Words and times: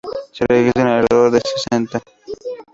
Se 0.33 0.47
registran 0.47 0.87
alrededor 0.87 1.29
de 1.29 1.41
sesenta. 1.41 2.01